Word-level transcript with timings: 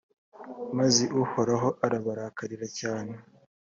maze 0.77 1.03
uhoraho 1.21 1.69
arabarakarira 1.85 2.67
cyane. 2.79 3.13